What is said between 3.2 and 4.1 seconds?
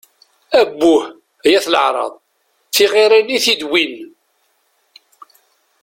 i t-id-wwin!